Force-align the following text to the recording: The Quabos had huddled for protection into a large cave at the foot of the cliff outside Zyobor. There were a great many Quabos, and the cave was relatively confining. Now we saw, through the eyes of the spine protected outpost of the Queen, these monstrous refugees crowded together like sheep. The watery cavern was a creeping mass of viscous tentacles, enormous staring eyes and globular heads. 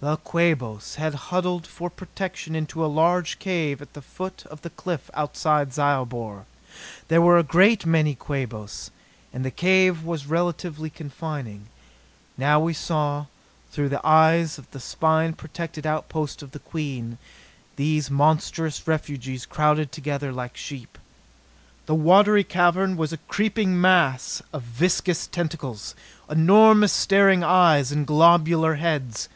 The 0.00 0.18
Quabos 0.18 0.96
had 0.96 1.14
huddled 1.32 1.66
for 1.66 1.88
protection 1.88 2.54
into 2.54 2.84
a 2.84 2.92
large 2.94 3.38
cave 3.38 3.80
at 3.80 3.94
the 3.94 4.02
foot 4.02 4.44
of 4.50 4.60
the 4.60 4.68
cliff 4.68 5.10
outside 5.14 5.72
Zyobor. 5.72 6.44
There 7.08 7.22
were 7.22 7.38
a 7.38 7.42
great 7.42 7.86
many 7.86 8.14
Quabos, 8.14 8.90
and 9.32 9.46
the 9.46 9.50
cave 9.50 10.04
was 10.04 10.26
relatively 10.26 10.90
confining. 10.90 11.68
Now 12.36 12.60
we 12.60 12.74
saw, 12.74 13.24
through 13.70 13.88
the 13.88 14.06
eyes 14.06 14.58
of 14.58 14.70
the 14.72 14.78
spine 14.78 15.32
protected 15.32 15.86
outpost 15.86 16.42
of 16.42 16.50
the 16.50 16.58
Queen, 16.58 17.16
these 17.76 18.10
monstrous 18.10 18.86
refugees 18.86 19.46
crowded 19.46 19.90
together 19.90 20.32
like 20.32 20.54
sheep. 20.54 20.98
The 21.86 21.94
watery 21.94 22.44
cavern 22.44 22.98
was 22.98 23.14
a 23.14 23.24
creeping 23.24 23.80
mass 23.80 24.42
of 24.52 24.64
viscous 24.64 25.26
tentacles, 25.26 25.94
enormous 26.28 26.92
staring 26.92 27.42
eyes 27.42 27.90
and 27.90 28.06
globular 28.06 28.74
heads. 28.74 29.30